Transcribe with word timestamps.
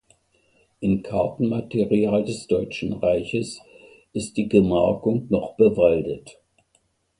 In 0.79 1.03
Kartenmaterial 1.03 2.25
des 2.25 2.47
Deutschen 2.47 2.93
Reiches 2.93 3.59
ist 4.13 4.35
die 4.35 4.49
Gemarkung 4.49 5.27
noch 5.29 5.55
bewaldet. 5.57 6.41